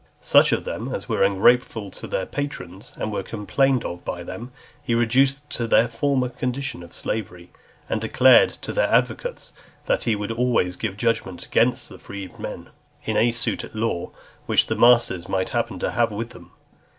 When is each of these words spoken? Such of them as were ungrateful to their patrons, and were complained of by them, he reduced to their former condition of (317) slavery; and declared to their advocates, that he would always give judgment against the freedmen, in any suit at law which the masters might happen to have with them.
Such 0.23 0.51
of 0.51 0.65
them 0.65 0.89
as 0.95 1.07
were 1.07 1.21
ungrateful 1.21 1.91
to 1.91 2.07
their 2.07 2.25
patrons, 2.25 2.91
and 2.97 3.11
were 3.11 3.21
complained 3.21 3.85
of 3.85 4.03
by 4.03 4.23
them, 4.23 4.51
he 4.81 4.95
reduced 4.95 5.47
to 5.51 5.67
their 5.67 5.87
former 5.87 6.27
condition 6.29 6.81
of 6.81 6.91
(317) 6.91 7.03
slavery; 7.03 7.51
and 7.87 8.01
declared 8.01 8.49
to 8.63 8.73
their 8.73 8.87
advocates, 8.87 9.53
that 9.85 10.05
he 10.05 10.15
would 10.15 10.31
always 10.31 10.75
give 10.75 10.97
judgment 10.97 11.45
against 11.45 11.87
the 11.87 11.99
freedmen, 11.99 12.71
in 13.03 13.15
any 13.15 13.31
suit 13.31 13.63
at 13.63 13.75
law 13.75 14.09
which 14.47 14.65
the 14.65 14.75
masters 14.75 15.29
might 15.29 15.49
happen 15.49 15.77
to 15.77 15.91
have 15.91 16.11
with 16.11 16.31
them. 16.31 16.49